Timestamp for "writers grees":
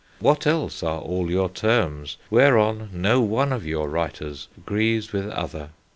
3.87-5.13